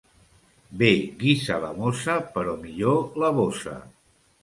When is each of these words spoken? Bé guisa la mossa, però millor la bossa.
Bé 0.81 0.89
guisa 1.19 1.59
la 1.67 1.71
mossa, 1.83 2.17
però 2.39 2.59
millor 2.67 3.01
la 3.25 3.35
bossa. 3.41 3.81